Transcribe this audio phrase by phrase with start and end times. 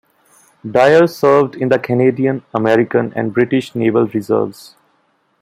[0.65, 4.75] Dyer served in the Canadian, American and British naval reserves.